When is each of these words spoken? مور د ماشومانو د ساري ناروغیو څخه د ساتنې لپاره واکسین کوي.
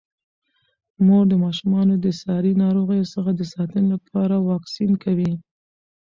مور 1.05 1.23
د 1.29 1.33
ماشومانو 1.43 1.93
د 2.05 2.07
ساري 2.21 2.53
ناروغیو 2.63 3.11
څخه 3.13 3.31
د 3.35 3.41
ساتنې 3.53 3.87
لپاره 3.93 4.35
واکسین 4.49 4.91
کوي. 5.03 5.31